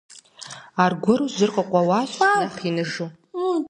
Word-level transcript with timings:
Аргуэру 0.83 1.31
жьыр 1.35 1.51
къыкъуэуащ, 1.55 2.11
нэхъ 2.41 2.61
иныжу. 2.69 3.07